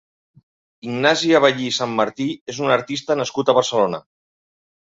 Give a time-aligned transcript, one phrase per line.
[0.87, 4.01] Ignasi Aballí Sanmartí és un artista nascut a Barcelona.